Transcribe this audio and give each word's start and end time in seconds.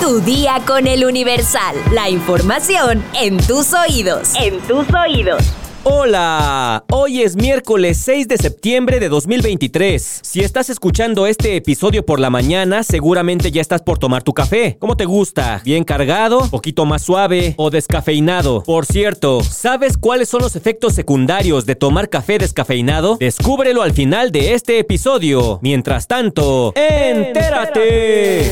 Tu 0.00 0.20
día 0.20 0.60
con 0.66 0.86
el 0.86 1.04
Universal. 1.04 1.76
La 1.92 2.10
información 2.10 3.02
en 3.20 3.38
tus 3.38 3.72
oídos. 3.72 4.32
En 4.38 4.60
tus 4.60 4.86
oídos. 4.92 5.42
Hola, 5.86 6.84
hoy 6.90 7.22
es 7.22 7.36
miércoles 7.36 7.98
6 8.04 8.28
de 8.28 8.38
septiembre 8.38 9.00
de 9.00 9.08
2023. 9.08 10.20
Si 10.22 10.40
estás 10.40 10.70
escuchando 10.70 11.26
este 11.26 11.56
episodio 11.56 12.04
por 12.04 12.20
la 12.20 12.30
mañana, 12.30 12.82
seguramente 12.82 13.50
ya 13.50 13.60
estás 13.60 13.82
por 13.82 13.98
tomar 13.98 14.22
tu 14.22 14.32
café. 14.32 14.76
¿Cómo 14.78 14.96
te 14.96 15.04
gusta? 15.04 15.60
¿Bien 15.64 15.84
cargado? 15.84 16.48
¿Poquito 16.50 16.84
más 16.86 17.02
suave? 17.02 17.54
¿O 17.58 17.70
descafeinado? 17.70 18.62
Por 18.62 18.86
cierto, 18.86 19.42
¿sabes 19.42 19.96
cuáles 19.98 20.28
son 20.28 20.42
los 20.42 20.56
efectos 20.56 20.94
secundarios 20.94 21.66
de 21.66 21.76
tomar 21.76 22.08
café 22.08 22.38
descafeinado? 22.38 23.16
Descúbrelo 23.18 23.82
al 23.82 23.92
final 23.92 24.32
de 24.32 24.54
este 24.54 24.78
episodio. 24.78 25.58
Mientras 25.62 26.06
tanto, 26.06 26.72
¡entérate! 26.76 28.50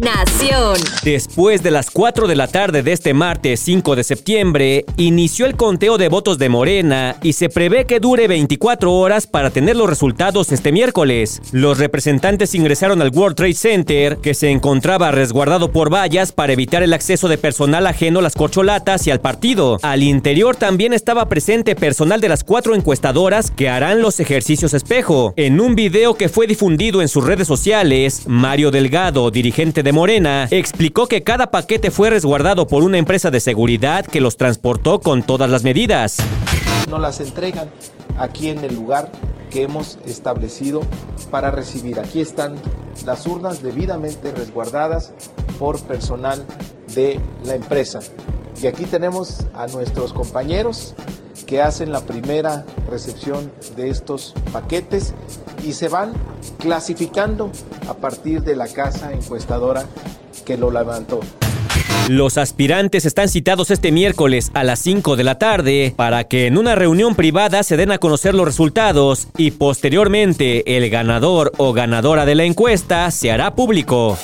Nación. 0.00 0.78
Después 1.04 1.62
de 1.62 1.70
las 1.70 1.90
4 1.90 2.26
de 2.26 2.34
la 2.34 2.48
tarde 2.48 2.82
de 2.82 2.92
este 2.92 3.12
martes 3.12 3.60
5 3.60 3.96
de 3.96 4.02
septiembre, 4.02 4.86
inició 4.96 5.44
el 5.44 5.56
conteo 5.56 5.98
de 5.98 6.08
votos 6.08 6.38
de 6.38 6.48
Morena 6.48 7.16
y 7.22 7.34
se 7.34 7.50
prevé 7.50 7.84
que 7.84 8.00
dure 8.00 8.26
24 8.26 8.90
horas 8.94 9.26
para 9.26 9.50
tener 9.50 9.76
los 9.76 9.90
resultados 9.90 10.52
este 10.52 10.72
miércoles. 10.72 11.42
Los 11.52 11.76
representantes 11.76 12.54
ingresaron 12.54 13.02
al 13.02 13.10
World 13.10 13.36
Trade 13.36 13.52
Center, 13.52 14.16
que 14.16 14.32
se 14.32 14.50
encontraba 14.50 15.10
resguardado 15.10 15.70
por 15.70 15.92
vallas 15.92 16.32
para 16.32 16.54
evitar 16.54 16.82
el 16.82 16.94
acceso 16.94 17.28
de 17.28 17.36
personal 17.36 17.86
ajeno 17.86 18.20
a 18.20 18.22
las 18.22 18.36
corcholatas 18.36 19.06
y 19.06 19.10
al 19.10 19.20
partido. 19.20 19.78
Al 19.82 20.02
interior 20.02 20.56
también 20.56 20.94
estaba 20.94 21.28
presente 21.28 21.74
personal 21.74 22.22
de 22.22 22.30
las 22.30 22.42
cuatro 22.42 22.74
encuestadoras 22.74 23.50
que 23.50 23.68
harán 23.68 24.00
los 24.00 24.18
ejercicios 24.18 24.72
espejo. 24.72 25.34
En 25.36 25.60
un 25.60 25.74
video 25.74 26.14
que 26.14 26.30
fue 26.30 26.46
difundido 26.46 27.02
en 27.02 27.08
sus 27.08 27.26
redes 27.26 27.46
sociales, 27.46 28.22
Mario 28.26 28.70
Delgado, 28.70 29.30
dirigente 29.30 29.82
de 29.82 29.89
Morena, 29.92 30.48
explicó 30.50 31.06
que 31.06 31.22
cada 31.22 31.50
paquete 31.50 31.90
fue 31.90 32.10
resguardado 32.10 32.66
por 32.66 32.82
una 32.82 32.98
empresa 32.98 33.30
de 33.30 33.40
seguridad 33.40 34.04
que 34.04 34.20
los 34.20 34.36
transportó 34.36 35.00
con 35.00 35.22
todas 35.22 35.50
las 35.50 35.62
medidas. 35.62 36.18
Nos 36.88 37.00
las 37.00 37.20
entregan 37.20 37.70
aquí 38.18 38.48
en 38.48 38.64
el 38.64 38.74
lugar 38.74 39.10
que 39.50 39.62
hemos 39.62 39.98
establecido 40.06 40.82
para 41.30 41.50
recibir. 41.50 41.98
Aquí 41.98 42.20
están 42.20 42.54
las 43.04 43.26
urnas 43.26 43.62
debidamente 43.62 44.32
resguardadas 44.32 45.12
por 45.58 45.80
personal 45.82 46.44
de 46.94 47.20
la 47.44 47.54
empresa. 47.54 48.00
Y 48.62 48.66
aquí 48.66 48.84
tenemos 48.84 49.46
a 49.54 49.66
nuestros 49.68 50.12
compañeros 50.12 50.94
que 51.50 51.60
hacen 51.60 51.90
la 51.90 52.02
primera 52.02 52.64
recepción 52.88 53.50
de 53.76 53.90
estos 53.90 54.34
paquetes 54.52 55.14
y 55.66 55.72
se 55.72 55.88
van 55.88 56.12
clasificando 56.60 57.50
a 57.88 57.94
partir 57.94 58.42
de 58.42 58.54
la 58.54 58.68
casa 58.68 59.12
encuestadora 59.12 59.84
que 60.46 60.56
lo 60.56 60.70
levantó. 60.70 61.18
Los 62.08 62.38
aspirantes 62.38 63.04
están 63.04 63.28
citados 63.28 63.72
este 63.72 63.90
miércoles 63.90 64.52
a 64.54 64.62
las 64.62 64.78
5 64.78 65.16
de 65.16 65.24
la 65.24 65.38
tarde 65.38 65.92
para 65.96 66.22
que 66.24 66.46
en 66.46 66.56
una 66.56 66.76
reunión 66.76 67.16
privada 67.16 67.64
se 67.64 67.76
den 67.76 67.90
a 67.90 67.98
conocer 67.98 68.32
los 68.32 68.46
resultados 68.46 69.26
y 69.36 69.50
posteriormente 69.50 70.76
el 70.76 70.88
ganador 70.88 71.50
o 71.56 71.72
ganadora 71.72 72.26
de 72.26 72.36
la 72.36 72.44
encuesta 72.44 73.10
se 73.10 73.32
hará 73.32 73.56
público. 73.56 74.16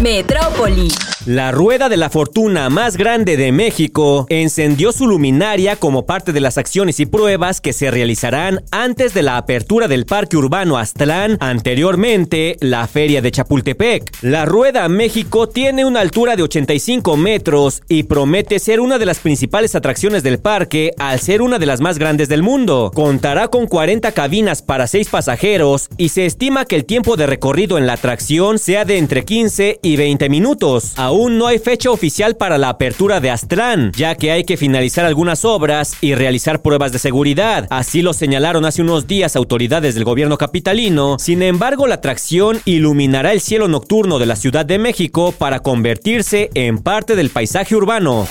Metrópoli. 0.00 0.88
La 1.26 1.50
rueda 1.50 1.88
de 1.88 1.96
la 1.96 2.08
fortuna 2.08 2.70
más 2.70 2.96
grande 2.96 3.36
de 3.36 3.50
México 3.50 4.26
encendió 4.28 4.92
su 4.92 5.08
luminaria 5.08 5.74
como 5.74 6.06
parte 6.06 6.32
de 6.32 6.38
las 6.38 6.56
acciones 6.56 7.00
y 7.00 7.06
pruebas 7.06 7.60
que 7.60 7.72
se 7.72 7.90
realizarán 7.90 8.62
antes 8.70 9.12
de 9.12 9.24
la 9.24 9.36
apertura 9.36 9.88
del 9.88 10.06
Parque 10.06 10.36
Urbano 10.36 10.78
Aztlán, 10.78 11.36
anteriormente 11.40 12.56
la 12.60 12.86
Feria 12.86 13.22
de 13.22 13.32
Chapultepec. 13.32 14.18
La 14.22 14.44
Rueda 14.44 14.88
México 14.88 15.48
tiene 15.48 15.84
una 15.84 15.98
altura 16.00 16.36
de 16.36 16.44
85 16.44 17.16
metros 17.16 17.82
y 17.88 18.04
promete 18.04 18.60
ser 18.60 18.78
una 18.78 18.96
de 18.96 19.06
las 19.06 19.18
principales 19.18 19.74
atracciones 19.74 20.22
del 20.22 20.38
parque 20.38 20.92
al 20.96 21.18
ser 21.18 21.42
una 21.42 21.58
de 21.58 21.66
las 21.66 21.80
más 21.80 21.98
grandes 21.98 22.28
del 22.28 22.44
mundo. 22.44 22.92
Contará 22.94 23.48
con 23.48 23.66
40 23.66 24.12
cabinas 24.12 24.62
para 24.62 24.86
6 24.86 25.08
pasajeros 25.08 25.88
y 25.96 26.10
se 26.10 26.24
estima 26.24 26.66
que 26.66 26.76
el 26.76 26.84
tiempo 26.84 27.16
de 27.16 27.26
recorrido 27.26 27.78
en 27.78 27.88
la 27.88 27.94
atracción 27.94 28.60
sea 28.60 28.84
de 28.84 28.98
entre 28.98 29.24
15 29.24 29.80
y 29.82 29.96
20 29.96 30.28
minutos. 30.28 30.92
No 31.16 31.46
hay 31.46 31.58
fecha 31.58 31.90
oficial 31.90 32.36
para 32.36 32.58
la 32.58 32.68
apertura 32.68 33.20
de 33.20 33.30
Astrán, 33.30 33.90
ya 33.96 34.14
que 34.16 34.32
hay 34.32 34.44
que 34.44 34.58
finalizar 34.58 35.06
algunas 35.06 35.44
obras 35.46 35.96
y 36.02 36.14
realizar 36.14 36.60
pruebas 36.60 36.92
de 36.92 36.98
seguridad. 36.98 37.66
Así 37.70 38.02
lo 38.02 38.12
señalaron 38.12 38.66
hace 38.66 38.82
unos 38.82 39.06
días 39.06 39.34
autoridades 39.34 39.94
del 39.94 40.04
gobierno 40.04 40.36
capitalino. 40.36 41.16
Sin 41.18 41.42
embargo, 41.42 41.86
la 41.86 41.96
atracción 41.96 42.60
iluminará 42.66 43.32
el 43.32 43.40
cielo 43.40 43.66
nocturno 43.66 44.18
de 44.18 44.26
la 44.26 44.36
Ciudad 44.36 44.66
de 44.66 44.78
México 44.78 45.32
para 45.36 45.60
convertirse 45.60 46.50
en 46.54 46.78
parte 46.78 47.16
del 47.16 47.30
paisaje 47.30 47.74
urbano. 47.74 48.28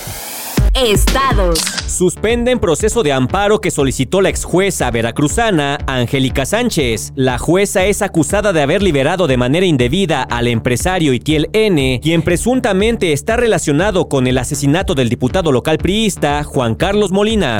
Estados. 0.75 1.59
Suspenden 1.88 2.59
proceso 2.59 3.02
de 3.02 3.13
amparo 3.13 3.62
que 3.62 3.72
solicitó 3.72 4.22
la 4.22 4.30
ex 4.30 4.44
jueza 4.44 4.91
veracruzana 4.91 5.78
Angélica 5.88 6.46
Sánchez. 6.46 7.13
La 7.16 7.38
jueza 7.38 7.86
es 7.86 8.02
acusada 8.02 8.52
de 8.52 8.62
haber 8.62 8.84
liberado 8.84 9.28
de 9.28 9.38
manera 9.38 9.66
indebida 9.66 10.24
al 10.24 10.47
empresario 10.47 11.13
Itiel 11.13 11.50
N., 11.53 12.02
quien 12.03 12.22
presuntamente 12.22 13.13
está 13.13 13.38
relacionado 13.38 14.09
con 14.09 14.28
el 14.28 14.38
asesinato 14.38 14.96
del 14.96 15.08
diputado 15.08 15.53
local 15.53 15.78
priista 15.78 16.44
Juan 16.44 16.75
Carlos 16.75 17.12
Molina 17.12 17.57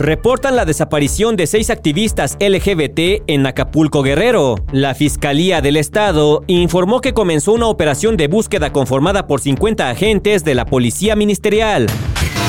reportan 0.00 0.56
la 0.56 0.64
desaparición 0.64 1.36
de 1.36 1.46
seis 1.46 1.68
activistas 1.68 2.38
LGBT 2.40 3.22
en 3.26 3.46
Acapulco 3.46 4.02
Guerrero. 4.02 4.54
La 4.72 4.94
Fiscalía 4.94 5.60
del 5.60 5.76
Estado 5.76 6.42
informó 6.46 7.02
que 7.02 7.12
comenzó 7.12 7.52
una 7.52 7.66
operación 7.66 8.16
de 8.16 8.26
búsqueda 8.26 8.72
conformada 8.72 9.26
por 9.26 9.40
50 9.42 9.90
agentes 9.90 10.42
de 10.42 10.54
la 10.54 10.64
Policía 10.64 11.16
Ministerial. 11.16 11.86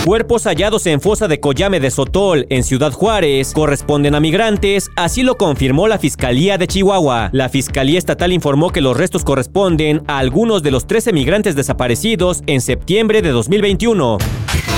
Cuerpos 0.05 0.45
hallados 0.47 0.87
en 0.87 0.99
fosa 0.99 1.27
de 1.27 1.39
Collame 1.39 1.79
de 1.79 1.91
Sotol, 1.91 2.47
en 2.49 2.63
Ciudad 2.63 2.91
Juárez, 2.91 3.53
corresponden 3.53 4.15
a 4.15 4.19
migrantes, 4.19 4.89
así 4.95 5.21
lo 5.21 5.37
confirmó 5.37 5.87
la 5.87 5.99
Fiscalía 5.99 6.57
de 6.57 6.65
Chihuahua. 6.65 7.29
La 7.33 7.49
Fiscalía 7.49 7.99
Estatal 7.99 8.33
informó 8.33 8.71
que 8.71 8.81
los 8.81 8.97
restos 8.97 9.23
corresponden 9.23 10.01
a 10.07 10.17
algunos 10.17 10.63
de 10.63 10.71
los 10.71 10.87
13 10.87 11.13
migrantes 11.13 11.55
desaparecidos 11.55 12.41
en 12.47 12.61
septiembre 12.61 13.21
de 13.21 13.29
2021. 13.29 14.17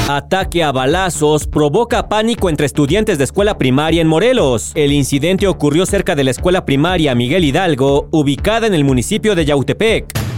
Ataque 0.09 0.61
a 0.61 0.73
balazos 0.73 1.47
provoca 1.47 2.09
pánico 2.09 2.49
entre 2.49 2.65
estudiantes 2.65 3.17
de 3.17 3.23
escuela 3.23 3.57
primaria 3.57 4.01
en 4.01 4.09
Morelos. 4.09 4.73
El 4.75 4.91
incidente 4.91 5.47
ocurrió 5.47 5.85
cerca 5.85 6.15
de 6.15 6.25
la 6.25 6.31
escuela 6.31 6.65
primaria 6.65 7.15
Miguel 7.15 7.45
Hidalgo, 7.45 8.09
ubicada 8.11 8.67
en 8.67 8.73
el 8.73 8.83
municipio 8.83 9.35
de 9.35 9.45
Yautepec. 9.45 10.32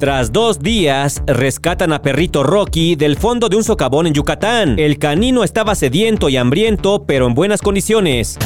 Tras 0.00 0.32
dos 0.32 0.60
días, 0.60 1.22
rescatan 1.26 1.92
a 1.92 2.00
perrito 2.00 2.42
Rocky 2.42 2.96
del 2.96 3.18
fondo 3.18 3.50
de 3.50 3.56
un 3.56 3.64
socavón 3.64 4.06
en 4.06 4.14
Yucatán. 4.14 4.78
El 4.78 4.98
canino 4.98 5.44
estaba 5.44 5.74
sediento 5.74 6.30
y 6.30 6.38
hambriento, 6.38 7.04
pero 7.06 7.26
en 7.26 7.34
buenas 7.34 7.60
condiciones. 7.60 8.38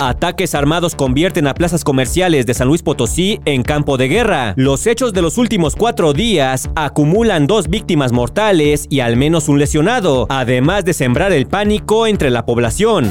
Ataques 0.00 0.54
armados 0.54 0.94
convierten 0.94 1.48
a 1.48 1.54
plazas 1.54 1.82
comerciales 1.82 2.46
de 2.46 2.54
San 2.54 2.68
Luis 2.68 2.82
Potosí 2.82 3.40
en 3.44 3.64
campo 3.64 3.96
de 3.96 4.06
guerra. 4.06 4.54
Los 4.56 4.86
hechos 4.86 5.12
de 5.12 5.22
los 5.22 5.36
últimos 5.36 5.74
cuatro 5.74 6.12
días 6.12 6.70
acumulan 6.76 7.48
dos 7.48 7.66
víctimas 7.66 8.12
mortales 8.12 8.86
y 8.88 9.00
al 9.00 9.16
menos 9.16 9.48
un 9.48 9.58
lesionado, 9.58 10.28
además 10.30 10.84
de 10.84 10.92
sembrar 10.92 11.32
el 11.32 11.48
pánico 11.48 12.06
entre 12.06 12.30
la 12.30 12.46
población. 12.46 13.10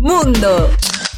Mundo. 0.00 0.68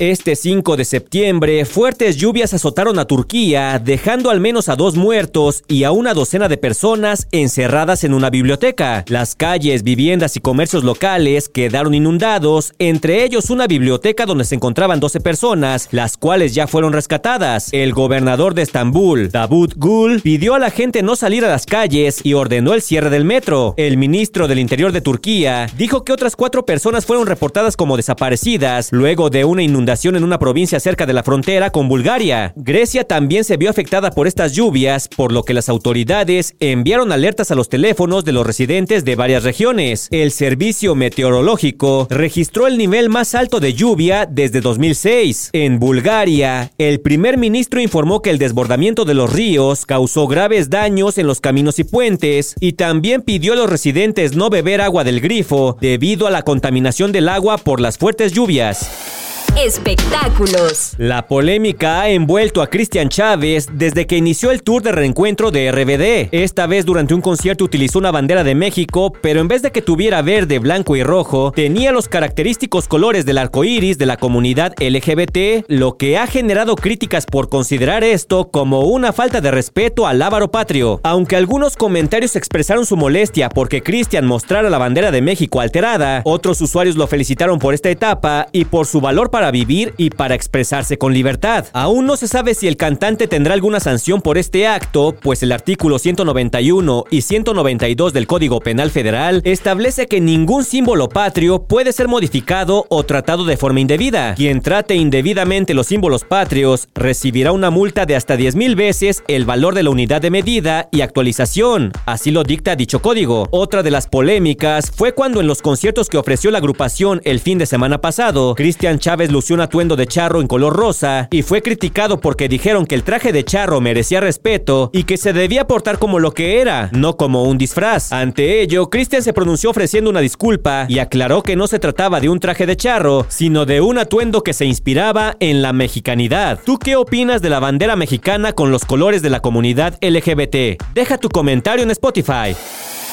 Este 0.00 0.34
5 0.34 0.78
de 0.78 0.86
septiembre, 0.86 1.66
fuertes 1.66 2.16
lluvias 2.16 2.54
azotaron 2.54 2.98
a 2.98 3.04
Turquía, 3.04 3.78
dejando 3.78 4.30
al 4.30 4.40
menos 4.40 4.70
a 4.70 4.76
dos 4.76 4.96
muertos 4.96 5.62
y 5.68 5.84
a 5.84 5.92
una 5.92 6.14
docena 6.14 6.48
de 6.48 6.56
personas 6.56 7.28
encerradas 7.32 8.02
en 8.02 8.14
una 8.14 8.30
biblioteca. 8.30 9.04
Las 9.08 9.34
calles, 9.34 9.82
viviendas 9.82 10.38
y 10.38 10.40
comercios 10.40 10.84
locales 10.84 11.50
quedaron 11.50 11.92
inundados, 11.92 12.72
entre 12.78 13.24
ellos 13.24 13.50
una 13.50 13.66
biblioteca 13.66 14.24
donde 14.24 14.46
se 14.46 14.54
encontraban 14.54 15.00
12 15.00 15.20
personas, 15.20 15.88
las 15.90 16.16
cuales 16.16 16.54
ya 16.54 16.66
fueron 16.66 16.94
rescatadas. 16.94 17.68
El 17.72 17.92
gobernador 17.92 18.54
de 18.54 18.62
Estambul, 18.62 19.30
Davut 19.30 19.74
Gül, 19.76 20.22
pidió 20.22 20.54
a 20.54 20.58
la 20.58 20.70
gente 20.70 21.02
no 21.02 21.14
salir 21.14 21.44
a 21.44 21.50
las 21.50 21.66
calles 21.66 22.22
y 22.24 22.32
ordenó 22.32 22.72
el 22.72 22.80
cierre 22.80 23.10
del 23.10 23.26
metro. 23.26 23.74
El 23.76 23.98
ministro 23.98 24.48
del 24.48 24.60
Interior 24.60 24.92
de 24.92 25.02
Turquía 25.02 25.66
dijo 25.76 26.04
que 26.04 26.14
otras 26.14 26.36
cuatro 26.36 26.64
personas 26.64 27.04
fueron 27.04 27.26
reportadas 27.26 27.76
como 27.76 27.98
desaparecidas 27.98 28.92
luego 28.92 29.28
de 29.28 29.44
una 29.44 29.62
inundación 29.62 29.89
en 29.90 30.22
una 30.22 30.38
provincia 30.38 30.78
cerca 30.78 31.04
de 31.04 31.12
la 31.12 31.24
frontera 31.24 31.70
con 31.70 31.88
Bulgaria. 31.88 32.52
Grecia 32.54 33.02
también 33.02 33.42
se 33.42 33.56
vio 33.56 33.68
afectada 33.68 34.12
por 34.12 34.28
estas 34.28 34.52
lluvias, 34.52 35.08
por 35.08 35.32
lo 35.32 35.42
que 35.42 35.52
las 35.52 35.68
autoridades 35.68 36.54
enviaron 36.60 37.10
alertas 37.10 37.50
a 37.50 37.56
los 37.56 37.68
teléfonos 37.68 38.24
de 38.24 38.30
los 38.30 38.46
residentes 38.46 39.04
de 39.04 39.16
varias 39.16 39.42
regiones. 39.42 40.06
El 40.12 40.30
servicio 40.30 40.94
meteorológico 40.94 42.06
registró 42.08 42.68
el 42.68 42.78
nivel 42.78 43.08
más 43.08 43.34
alto 43.34 43.58
de 43.58 43.74
lluvia 43.74 44.26
desde 44.30 44.60
2006. 44.60 45.50
En 45.54 45.80
Bulgaria, 45.80 46.70
el 46.78 47.00
primer 47.00 47.36
ministro 47.36 47.80
informó 47.80 48.22
que 48.22 48.30
el 48.30 48.38
desbordamiento 48.38 49.04
de 49.04 49.14
los 49.14 49.32
ríos 49.32 49.86
causó 49.86 50.28
graves 50.28 50.70
daños 50.70 51.18
en 51.18 51.26
los 51.26 51.40
caminos 51.40 51.80
y 51.80 51.84
puentes 51.84 52.54
y 52.60 52.74
también 52.74 53.22
pidió 53.22 53.54
a 53.54 53.56
los 53.56 53.68
residentes 53.68 54.36
no 54.36 54.50
beber 54.50 54.82
agua 54.82 55.02
del 55.02 55.20
grifo 55.20 55.76
debido 55.80 56.28
a 56.28 56.30
la 56.30 56.42
contaminación 56.42 57.10
del 57.10 57.28
agua 57.28 57.58
por 57.58 57.80
las 57.80 57.98
fuertes 57.98 58.32
lluvias. 58.32 59.19
Espectáculos. 59.64 60.94
La 60.96 61.26
polémica 61.26 62.00
ha 62.00 62.08
envuelto 62.08 62.62
a 62.62 62.68
Cristian 62.68 63.08
Chávez 63.10 63.68
desde 63.72 64.06
que 64.06 64.16
inició 64.16 64.50
el 64.50 64.62
tour 64.62 64.82
de 64.82 64.92
reencuentro 64.92 65.50
de 65.50 65.70
RBD. 65.70 66.34
Esta 66.34 66.66
vez 66.66 66.86
durante 66.86 67.12
un 67.12 67.20
concierto 67.20 67.64
utilizó 67.64 67.98
una 67.98 68.10
bandera 68.10 68.42
de 68.42 68.54
México, 68.54 69.12
pero 69.20 69.40
en 69.40 69.48
vez 69.48 69.60
de 69.60 69.70
que 69.70 69.82
tuviera 69.82 70.22
verde, 70.22 70.58
blanco 70.58 70.96
y 70.96 71.02
rojo, 71.02 71.52
tenía 71.52 71.92
los 71.92 72.08
característicos 72.08 72.88
colores 72.88 73.26
del 73.26 73.38
arco 73.38 73.64
iris 73.64 73.98
de 73.98 74.06
la 74.06 74.16
comunidad 74.16 74.72
LGBT, 74.80 75.66
lo 75.68 75.96
que 75.98 76.16
ha 76.16 76.26
generado 76.26 76.74
críticas 76.74 77.26
por 77.26 77.50
considerar 77.50 78.02
esto 78.02 78.50
como 78.50 78.80
una 78.84 79.12
falta 79.12 79.40
de 79.42 79.50
respeto 79.50 80.06
al 80.06 80.22
ávaro 80.22 80.50
patrio. 80.50 81.00
Aunque 81.02 81.36
algunos 81.36 81.76
comentarios 81.76 82.34
expresaron 82.34 82.86
su 82.86 82.96
molestia 82.96 83.50
porque 83.50 83.82
Cristian 83.82 84.26
mostrara 84.26 84.70
la 84.70 84.78
bandera 84.78 85.10
de 85.10 85.20
México 85.20 85.60
alterada, 85.60 86.22
otros 86.24 86.60
usuarios 86.62 86.96
lo 86.96 87.06
felicitaron 87.06 87.58
por 87.58 87.74
esta 87.74 87.90
etapa 87.90 88.46
y 88.52 88.64
por 88.64 88.86
su 88.86 89.00
valor 89.00 89.30
para 89.30 89.49
vivir 89.50 89.94
y 89.96 90.10
para 90.10 90.34
expresarse 90.34 90.98
con 90.98 91.12
libertad. 91.12 91.66
Aún 91.72 92.06
no 92.06 92.16
se 92.16 92.28
sabe 92.28 92.54
si 92.54 92.68
el 92.68 92.76
cantante 92.76 93.28
tendrá 93.28 93.54
alguna 93.54 93.80
sanción 93.80 94.20
por 94.20 94.38
este 94.38 94.66
acto, 94.66 95.14
pues 95.20 95.42
el 95.42 95.52
artículo 95.52 95.98
191 95.98 97.04
y 97.10 97.22
192 97.22 98.12
del 98.12 98.26
Código 98.26 98.60
Penal 98.60 98.90
Federal 98.90 99.42
establece 99.44 100.06
que 100.06 100.20
ningún 100.20 100.64
símbolo 100.64 101.08
patrio 101.08 101.62
puede 101.62 101.92
ser 101.92 102.08
modificado 102.08 102.86
o 102.88 103.02
tratado 103.04 103.44
de 103.44 103.56
forma 103.56 103.80
indebida. 103.80 104.34
Quien 104.34 104.60
trate 104.60 104.94
indebidamente 104.94 105.74
los 105.74 105.86
símbolos 105.86 106.24
patrios 106.24 106.88
recibirá 106.94 107.52
una 107.52 107.70
multa 107.70 108.06
de 108.06 108.16
hasta 108.16 108.36
10 108.36 108.56
mil 108.56 108.76
veces 108.76 109.22
el 109.28 109.44
valor 109.44 109.74
de 109.74 109.82
la 109.82 109.90
unidad 109.90 110.22
de 110.22 110.30
medida 110.30 110.88
y 110.92 111.00
actualización, 111.00 111.92
así 112.06 112.30
lo 112.30 112.42
dicta 112.42 112.76
dicho 112.76 113.02
código. 113.02 113.48
Otra 113.50 113.82
de 113.82 113.90
las 113.90 114.06
polémicas 114.06 114.90
fue 114.90 115.12
cuando 115.12 115.40
en 115.40 115.46
los 115.46 115.62
conciertos 115.62 116.08
que 116.08 116.18
ofreció 116.18 116.50
la 116.50 116.58
agrupación 116.58 117.20
el 117.24 117.40
fin 117.40 117.58
de 117.58 117.66
semana 117.66 118.00
pasado, 118.00 118.54
Cristian 118.54 118.98
Chávez 118.98 119.30
lució 119.40 119.54
un 119.54 119.62
atuendo 119.62 119.96
de 119.96 120.06
charro 120.06 120.42
en 120.42 120.46
color 120.46 120.76
rosa 120.76 121.26
y 121.30 121.40
fue 121.40 121.62
criticado 121.62 122.20
porque 122.20 122.46
dijeron 122.46 122.84
que 122.84 122.94
el 122.94 123.04
traje 123.04 123.32
de 123.32 123.42
charro 123.42 123.80
merecía 123.80 124.20
respeto 124.20 124.90
y 124.92 125.04
que 125.04 125.16
se 125.16 125.32
debía 125.32 125.66
portar 125.66 125.98
como 125.98 126.18
lo 126.18 126.32
que 126.32 126.60
era, 126.60 126.90
no 126.92 127.16
como 127.16 127.44
un 127.44 127.56
disfraz. 127.56 128.12
Ante 128.12 128.60
ello, 128.60 128.90
Cristian 128.90 129.22
se 129.22 129.32
pronunció 129.32 129.70
ofreciendo 129.70 130.10
una 130.10 130.20
disculpa 130.20 130.84
y 130.90 130.98
aclaró 130.98 131.42
que 131.42 131.56
no 131.56 131.68
se 131.68 131.78
trataba 131.78 132.20
de 132.20 132.28
un 132.28 132.38
traje 132.38 132.66
de 132.66 132.76
charro, 132.76 133.24
sino 133.30 133.64
de 133.64 133.80
un 133.80 133.96
atuendo 133.96 134.42
que 134.42 134.52
se 134.52 134.66
inspiraba 134.66 135.38
en 135.40 135.62
la 135.62 135.72
mexicanidad. 135.72 136.60
¿Tú 136.62 136.78
qué 136.78 136.96
opinas 136.96 137.40
de 137.40 137.48
la 137.48 137.60
bandera 137.60 137.96
mexicana 137.96 138.52
con 138.52 138.70
los 138.70 138.84
colores 138.84 139.22
de 139.22 139.30
la 139.30 139.40
comunidad 139.40 139.96
LGBT? 140.02 140.82
Deja 140.92 141.16
tu 141.16 141.30
comentario 141.30 141.82
en 141.82 141.90
Spotify. 141.92 142.54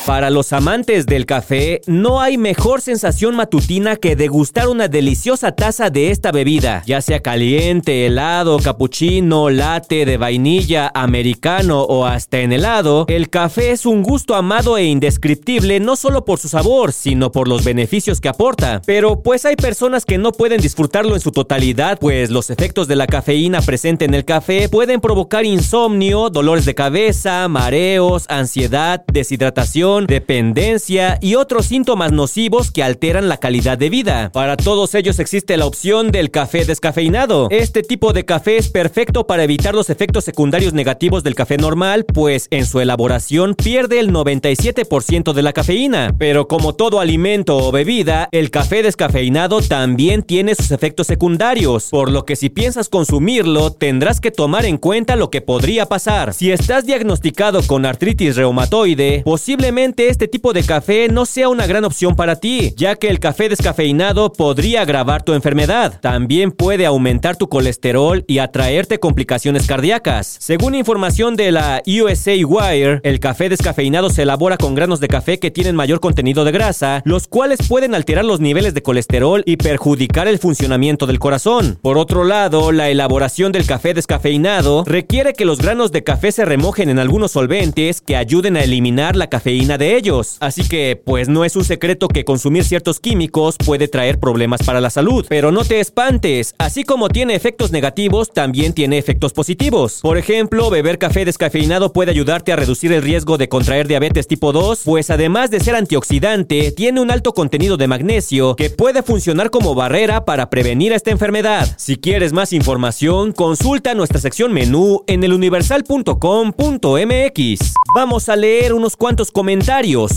Para 0.08 0.30
los 0.30 0.54
amantes 0.54 1.06
del 1.06 1.26
café, 1.26 1.82
no 1.86 2.22
hay 2.22 2.38
mejor 2.38 2.80
sensación 2.80 3.36
matutina 3.36 3.98
que 3.98 4.16
degustar 4.16 4.70
una 4.70 4.88
deliciosa 4.88 5.52
taza 5.52 5.90
de 5.90 6.12
esta 6.12 6.32
bebida, 6.32 6.82
ya 6.86 7.02
sea 7.02 7.20
caliente, 7.20 8.06
helado, 8.06 8.58
cappuccino, 8.58 9.50
latte 9.50 10.06
de 10.06 10.16
vainilla, 10.16 10.90
americano 10.96 11.82
o 11.82 12.06
hasta 12.06 12.40
en 12.40 12.54
helado. 12.54 13.04
El 13.10 13.30
café 13.30 13.72
es 13.72 13.86
un 13.86 14.02
gusto 14.02 14.36
amado 14.36 14.78
e 14.78 14.86
indescriptible 14.86 15.82
no 15.82 15.98
solo 15.98 16.24
por 16.24 16.40
su 16.40 16.48
sabor, 16.48 16.94
sino 16.94 17.34
por 17.34 17.50
los 17.50 17.66
beneficios 17.66 18.22
que 18.22 18.30
aporta. 18.30 18.82
Pero 18.86 19.22
pues 19.22 19.44
hay 19.44 19.58
personas 19.58 20.06
que 20.06 20.18
no 20.18 20.32
pueden 20.32 20.62
disfrutarlo 20.62 21.16
en 21.16 21.20
su 21.20 21.32
totalidad, 21.32 22.00
pues 22.00 22.30
los 22.30 22.50
efectos 22.50 22.88
de 22.88 22.96
la 22.96 23.08
cafeína 23.08 23.62
presente 23.62 24.06
en 24.06 24.14
el 24.14 24.24
café 24.24 24.70
pueden 24.70 25.02
provocar 25.02 25.44
insomnio, 25.44 26.30
dolores 26.30 26.64
de 26.64 26.76
cabeza, 26.76 27.46
mareos, 27.50 28.24
ansiedad, 28.30 29.04
deshidratación, 29.12 29.97
dependencia 30.06 31.18
y 31.22 31.36
otros 31.36 31.66
síntomas 31.66 32.12
nocivos 32.12 32.72
que 32.72 32.84
alteran 32.84 33.30
la 33.30 33.38
calidad 33.38 33.78
de 33.78 33.90
vida. 33.90 34.30
Para 34.32 34.58
todos 34.58 34.94
ellos 34.94 35.20
existe 35.20 35.58
la 35.58 35.66
opción 35.66 36.12
del 36.12 36.30
café 36.30 36.66
descafeinado. 36.66 37.48
Este 37.50 37.82
tipo 37.82 38.14
de 38.14 38.26
café 38.26 38.58
es 38.58 38.70
perfecto 38.70 39.26
para 39.26 39.44
evitar 39.44 39.74
los 39.74 39.90
efectos 39.90 40.26
secundarios 40.26 40.74
negativos 40.74 41.24
del 41.24 41.36
café 41.36 41.58
normal, 41.58 42.06
pues 42.06 42.48
en 42.52 42.66
su 42.66 42.80
elaboración 42.80 43.56
pierde 43.56 44.00
el 44.00 44.12
97% 44.12 45.34
de 45.34 45.42
la 45.42 45.54
cafeína. 45.54 46.14
Pero 46.20 46.48
como 46.48 46.76
todo 46.76 47.00
alimento 47.00 47.58
o 47.58 47.72
bebida, 47.72 48.30
el 48.32 48.52
café 48.52 48.84
descafeinado 48.84 49.62
también 49.62 50.24
tiene 50.24 50.54
sus 50.54 50.72
efectos 50.72 51.08
secundarios, 51.08 51.88
por 51.90 52.12
lo 52.12 52.26
que 52.26 52.36
si 52.36 52.50
piensas 52.50 52.90
consumirlo, 52.90 53.72
tendrás 53.72 54.20
que 54.20 54.32
tomar 54.32 54.66
en 54.66 54.78
cuenta 54.78 55.16
lo 55.16 55.30
que 55.30 55.42
podría 55.42 55.86
pasar. 55.86 56.34
Si 56.34 56.52
estás 56.52 56.86
diagnosticado 56.86 57.62
con 57.64 57.86
artritis 57.86 58.36
reumatoide, 58.36 59.22
posiblemente 59.24 59.87
este 59.96 60.28
tipo 60.28 60.54
de 60.54 60.64
café 60.64 61.08
no 61.08 61.26
sea 61.26 61.50
una 61.50 61.66
gran 61.66 61.86
opción 61.86 62.16
para 62.16 62.36
ti, 62.36 62.74
ya 62.76 62.96
que 62.96 63.08
el 63.08 63.20
café 63.20 63.50
descafeinado 63.50 64.32
podría 64.32 64.82
agravar 64.82 65.24
tu 65.24 65.34
enfermedad. 65.34 66.00
También 66.02 66.52
puede 66.52 66.86
aumentar 66.86 67.38
tu 67.38 67.48
colesterol 67.48 68.24
y 68.28 68.40
atraerte 68.40 69.00
complicaciones 69.00 69.66
cardíacas. 69.66 70.38
Según 70.40 70.76
información 70.76 71.36
de 71.36 71.52
la 71.52 71.82
USA 71.86 72.34
Wire, 72.46 73.00
el 73.04 73.20
café 73.20 73.50
descafeinado 73.50 74.10
se 74.10 74.24
elabora 74.24 74.58
con 74.58 74.76
granos 74.76 75.00
de 75.00 75.08
café 75.08 75.40
que 75.40 75.52
tienen 75.52 75.76
mayor 75.76 76.00
contenido 76.00 76.44
de 76.44 76.52
grasa, 76.52 77.02
los 77.06 77.28
cuales 77.28 77.60
pueden 77.68 77.96
alterar 77.96 78.26
los 78.26 78.40
niveles 78.40 78.74
de 78.74 78.84
colesterol 78.84 79.44
y 79.46 79.58
perjudicar 79.58 80.28
el 80.28 80.40
funcionamiento 80.40 81.08
del 81.08 81.20
corazón. 81.20 81.80
Por 81.82 81.98
otro 81.98 82.24
lado, 82.24 82.72
la 82.72 82.90
elaboración 82.90 83.52
del 83.52 83.66
café 83.66 83.94
descafeinado 83.94 84.84
requiere 84.86 85.34
que 85.34 85.46
los 85.46 85.60
granos 85.60 85.92
de 85.92 86.04
café 86.04 86.32
se 86.32 86.46
remojen 86.46 86.90
en 86.90 87.00
algunos 87.00 87.32
solventes 87.32 88.02
que 88.02 88.16
ayuden 88.16 88.58
a 88.58 88.64
eliminar 88.64 89.16
la 89.16 89.28
cafeína 89.28 89.77
de 89.78 89.98
ellos. 89.98 90.38
Así 90.40 90.68
que, 90.68 91.02
pues 91.04 91.30
no 91.30 91.46
es 91.46 91.56
un 91.56 91.64
secreto 91.64 92.08
que 92.08 92.26
consumir 92.26 92.64
ciertos 92.64 93.00
químicos 93.00 93.56
puede 93.64 93.88
traer 93.88 94.20
problemas 94.20 94.64
para 94.64 94.82
la 94.82 94.90
salud. 94.90 95.26
Pero 95.30 95.52
no 95.52 95.66
te 95.66 95.80
espantes, 95.80 96.56
así 96.58 96.84
como 96.84 97.10
tiene 97.10 97.36
efectos 97.36 97.72
negativos, 97.72 98.32
también 98.32 98.74
tiene 98.74 98.98
efectos 98.98 99.34
positivos. 99.34 100.00
Por 100.02 100.18
ejemplo, 100.18 100.70
beber 100.70 100.98
café 100.98 101.26
descafeinado 101.26 101.94
puede 101.94 102.12
ayudarte 102.12 102.52
a 102.52 102.56
reducir 102.56 102.92
el 102.92 103.02
riesgo 103.02 103.38
de 103.38 103.50
contraer 103.50 103.88
diabetes 103.88 104.28
tipo 104.28 104.52
2, 104.52 104.82
pues 104.86 105.10
además 105.10 105.52
de 105.52 105.60
ser 105.60 105.76
antioxidante, 105.76 106.72
tiene 106.72 107.02
un 107.02 107.12
alto 107.12 107.34
contenido 107.34 107.78
de 107.78 107.88
magnesio 107.88 108.56
que 108.56 108.70
puede 108.70 109.04
funcionar 109.04 109.50
como 109.50 109.76
barrera 109.76 110.26
para 110.26 110.50
prevenir 110.50 110.94
esta 110.94 111.12
enfermedad. 111.12 111.68
Si 111.78 111.98
quieres 111.98 112.34
más 112.34 112.54
información, 112.54 113.32
consulta 113.32 113.96
nuestra 113.96 114.20
sección 114.20 114.54
menú 114.54 115.04
en 115.08 115.24
eluniversal.com.mx. 115.24 117.74
Vamos 117.96 118.30
a 118.30 118.36
leer 118.36 118.74
unos 118.74 118.96
cuantos 118.96 119.32
comentarios 119.32 119.57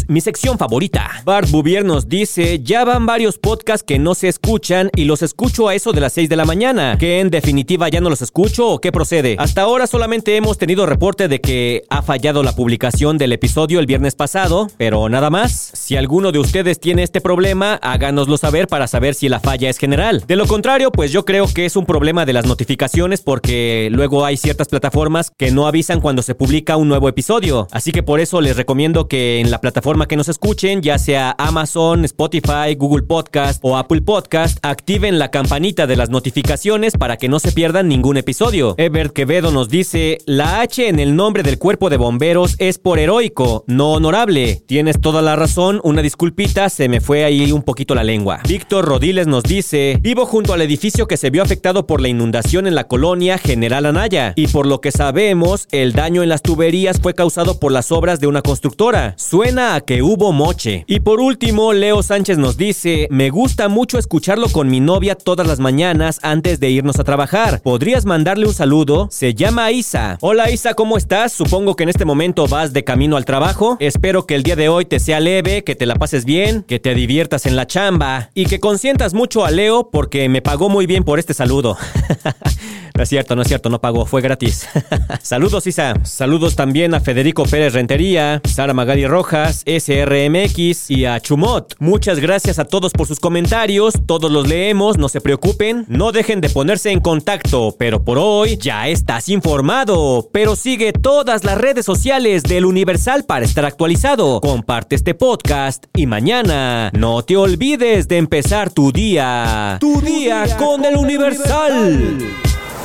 mi 0.08 0.20
sección 0.20 0.58
favorita. 0.58 1.10
Bart 1.24 1.50
Bouvier 1.50 1.84
nos 1.84 2.08
dice, 2.08 2.60
ya 2.62 2.84
van 2.84 3.06
varios 3.06 3.38
podcasts 3.38 3.82
que 3.82 3.98
no 3.98 4.14
se 4.14 4.28
escuchan 4.28 4.90
y 4.94 5.04
los 5.04 5.22
escucho 5.22 5.68
a 5.68 5.74
eso 5.74 5.92
de 5.92 6.00
las 6.00 6.12
6 6.12 6.28
de 6.28 6.36
la 6.36 6.44
mañana. 6.44 6.96
¿Que 6.98 7.20
en 7.20 7.30
definitiva 7.30 7.88
ya 7.88 8.00
no 8.00 8.10
los 8.10 8.22
escucho 8.22 8.68
o 8.68 8.80
qué 8.80 8.92
procede? 8.92 9.36
Hasta 9.38 9.62
ahora 9.62 9.86
solamente 9.86 10.36
hemos 10.36 10.58
tenido 10.58 10.86
reporte 10.86 11.28
de 11.28 11.40
que 11.40 11.84
ha 11.88 12.02
fallado 12.02 12.42
la 12.42 12.54
publicación 12.54 13.18
del 13.18 13.32
episodio 13.32 13.80
el 13.80 13.86
viernes 13.86 14.14
pasado, 14.14 14.68
pero 14.76 15.08
nada 15.08 15.30
más. 15.30 15.70
Si 15.74 15.96
alguno 15.96 16.32
de 16.32 16.38
ustedes 16.38 16.78
tiene 16.78 17.02
este 17.02 17.20
problema, 17.20 17.74
háganoslo 17.82 18.36
saber 18.36 18.68
para 18.68 18.86
saber 18.86 19.14
si 19.14 19.28
la 19.28 19.40
falla 19.40 19.70
es 19.70 19.78
general. 19.78 20.22
De 20.26 20.36
lo 20.36 20.46
contrario, 20.46 20.92
pues 20.92 21.12
yo 21.12 21.24
creo 21.24 21.46
que 21.52 21.66
es 21.66 21.76
un 21.76 21.86
problema 21.86 22.26
de 22.26 22.32
las 22.32 22.46
notificaciones 22.46 23.20
porque 23.20 23.88
luego 23.90 24.24
hay 24.24 24.36
ciertas 24.36 24.68
plataformas 24.68 25.32
que 25.36 25.50
no 25.50 25.66
avisan 25.66 26.00
cuando 26.00 26.22
se 26.22 26.34
publica 26.34 26.76
un 26.76 26.88
nuevo 26.88 27.08
episodio. 27.08 27.68
Así 27.70 27.90
que 27.92 28.02
por 28.02 28.20
eso 28.20 28.40
les 28.40 28.56
recomiendo 28.56 29.08
que 29.08 29.29
en 29.38 29.50
la 29.50 29.60
plataforma 29.60 30.08
que 30.08 30.16
nos 30.16 30.28
escuchen, 30.28 30.82
ya 30.82 30.98
sea 30.98 31.34
Amazon, 31.38 32.04
Spotify, 32.04 32.74
Google 32.76 33.04
Podcast 33.04 33.60
o 33.62 33.76
Apple 33.76 34.02
Podcast, 34.02 34.58
activen 34.62 35.18
la 35.18 35.30
campanita 35.30 35.86
de 35.86 35.96
las 35.96 36.10
notificaciones 36.10 36.94
para 36.94 37.16
que 37.16 37.28
no 37.28 37.38
se 37.38 37.52
pierdan 37.52 37.86
ningún 37.86 38.16
episodio. 38.16 38.74
Ebert 38.78 39.12
Quevedo 39.12 39.52
nos 39.52 39.68
dice, 39.68 40.18
la 40.26 40.60
H 40.60 40.88
en 40.88 40.98
el 40.98 41.14
nombre 41.14 41.42
del 41.42 41.58
cuerpo 41.58 41.90
de 41.90 41.96
bomberos 41.96 42.56
es 42.58 42.78
por 42.78 42.98
heroico, 42.98 43.64
no 43.68 43.92
honorable. 43.92 44.62
Tienes 44.66 45.00
toda 45.00 45.22
la 45.22 45.36
razón, 45.36 45.80
una 45.84 46.02
disculpita, 46.02 46.68
se 46.68 46.88
me 46.88 47.00
fue 47.00 47.24
ahí 47.24 47.52
un 47.52 47.62
poquito 47.62 47.94
la 47.94 48.02
lengua. 48.02 48.40
Víctor 48.48 48.84
Rodiles 48.84 49.26
nos 49.28 49.44
dice, 49.44 49.98
vivo 50.00 50.26
junto 50.26 50.52
al 50.52 50.62
edificio 50.62 51.06
que 51.06 51.16
se 51.16 51.30
vio 51.30 51.42
afectado 51.42 51.86
por 51.86 52.00
la 52.00 52.08
inundación 52.08 52.66
en 52.66 52.74
la 52.74 52.88
colonia 52.88 53.38
General 53.38 53.86
Anaya, 53.86 54.32
y 54.34 54.48
por 54.48 54.66
lo 54.66 54.80
que 54.80 54.90
sabemos, 54.90 55.68
el 55.70 55.92
daño 55.92 56.22
en 56.22 56.28
las 56.28 56.42
tuberías 56.42 57.00
fue 57.00 57.14
causado 57.14 57.60
por 57.60 57.70
las 57.70 57.92
obras 57.92 58.18
de 58.18 58.26
una 58.26 58.42
constructora. 58.42 59.14
Suena 59.20 59.74
a 59.74 59.80
que 59.82 60.02
hubo 60.02 60.32
moche. 60.32 60.84
Y 60.88 61.00
por 61.00 61.20
último, 61.20 61.74
Leo 61.74 62.02
Sánchez 62.02 62.38
nos 62.38 62.56
dice, 62.56 63.06
me 63.10 63.28
gusta 63.28 63.68
mucho 63.68 63.98
escucharlo 63.98 64.48
con 64.48 64.68
mi 64.68 64.80
novia 64.80 65.14
todas 65.14 65.46
las 65.46 65.60
mañanas 65.60 66.20
antes 66.22 66.58
de 66.58 66.70
irnos 66.70 66.98
a 66.98 67.04
trabajar. 67.04 67.60
¿Podrías 67.60 68.06
mandarle 68.06 68.46
un 68.46 68.54
saludo? 68.54 69.08
Se 69.10 69.34
llama 69.34 69.72
Isa. 69.72 70.16
Hola 70.22 70.50
Isa, 70.50 70.72
¿cómo 70.72 70.96
estás? 70.96 71.32
Supongo 71.32 71.76
que 71.76 71.82
en 71.82 71.90
este 71.90 72.06
momento 72.06 72.48
vas 72.48 72.72
de 72.72 72.82
camino 72.82 73.18
al 73.18 73.26
trabajo. 73.26 73.76
Espero 73.78 74.24
que 74.24 74.36
el 74.36 74.42
día 74.42 74.56
de 74.56 74.70
hoy 74.70 74.86
te 74.86 74.98
sea 74.98 75.20
leve, 75.20 75.64
que 75.64 75.76
te 75.76 75.84
la 75.84 75.96
pases 75.96 76.24
bien, 76.24 76.62
que 76.62 76.80
te 76.80 76.94
diviertas 76.94 77.44
en 77.44 77.56
la 77.56 77.66
chamba 77.66 78.30
y 78.32 78.46
que 78.46 78.58
consientas 78.58 79.12
mucho 79.12 79.44
a 79.44 79.50
Leo 79.50 79.90
porque 79.90 80.30
me 80.30 80.40
pagó 80.40 80.70
muy 80.70 80.86
bien 80.86 81.04
por 81.04 81.18
este 81.18 81.34
saludo. 81.34 81.76
No 83.00 83.04
es 83.04 83.08
cierto, 83.08 83.34
no 83.34 83.40
es 83.40 83.48
cierto, 83.48 83.70
no 83.70 83.80
pagó, 83.80 84.04
fue 84.04 84.20
gratis. 84.20 84.68
Saludos, 85.22 85.66
Isa. 85.66 85.94
Saludos 86.02 86.54
también 86.54 86.92
a 86.92 87.00
Federico 87.00 87.44
Pérez 87.44 87.72
Rentería, 87.72 88.42
Sara 88.44 88.74
Magali 88.74 89.06
Rojas, 89.06 89.64
SRMX 89.64 90.90
y 90.90 91.06
a 91.06 91.18
Chumot. 91.18 91.76
Muchas 91.78 92.20
gracias 92.20 92.58
a 92.58 92.66
todos 92.66 92.92
por 92.92 93.06
sus 93.06 93.18
comentarios, 93.18 93.94
todos 94.04 94.30
los 94.30 94.46
leemos, 94.46 94.98
no 94.98 95.08
se 95.08 95.22
preocupen. 95.22 95.86
No 95.88 96.12
dejen 96.12 96.42
de 96.42 96.50
ponerse 96.50 96.90
en 96.90 97.00
contacto, 97.00 97.74
pero 97.78 98.04
por 98.04 98.18
hoy 98.18 98.58
ya 98.58 98.86
estás 98.86 99.30
informado. 99.30 100.28
Pero 100.30 100.54
sigue 100.54 100.92
todas 100.92 101.42
las 101.42 101.56
redes 101.56 101.86
sociales 101.86 102.42
del 102.42 102.66
Universal 102.66 103.24
para 103.24 103.46
estar 103.46 103.64
actualizado. 103.64 104.42
Comparte 104.42 104.94
este 104.94 105.14
podcast 105.14 105.86
y 105.96 106.04
mañana 106.04 106.90
no 106.92 107.22
te 107.22 107.38
olvides 107.38 108.08
de 108.08 108.18
empezar 108.18 108.70
tu 108.70 108.92
día. 108.92 109.78
Tu, 109.80 110.02
día, 110.02 110.44
con, 110.58 110.84
el 110.84 110.98
Universal. 110.98 112.18